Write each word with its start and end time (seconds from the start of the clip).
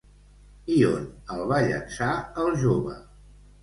I 0.77 0.77
on 0.93 1.05
el 1.35 1.45
va 1.53 1.61
llançar 1.69 2.11
el 2.47 2.53
jove? 2.67 3.01